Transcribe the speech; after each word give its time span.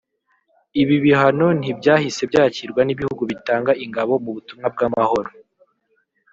Ibi 0.81 0.95
bihano 1.03 1.47
ntibyahise 1.59 2.21
byakirwa 2.31 2.81
n’ibihugu 2.83 3.23
bitanga 3.31 3.71
ingabo 3.85 4.13
mu 4.23 4.29
butumwa 4.35 4.67
bw’amahoro 4.73 5.29